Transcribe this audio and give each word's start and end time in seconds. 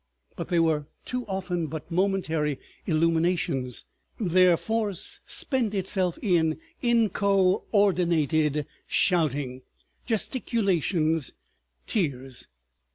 But 0.35 0.47
they 0.47 0.59
were 0.59 0.87
too 1.05 1.27
often 1.27 1.67
but 1.67 1.91
momentary 1.91 2.57
illuminations. 2.87 3.83
Their 4.19 4.57
force 4.57 5.19
spent 5.27 5.75
itself 5.75 6.17
in 6.23 6.59
inco 6.81 7.65
ordinated 7.71 8.65
shouting, 8.87 9.61
gesticulations, 10.07 11.33
tears. 11.85 12.47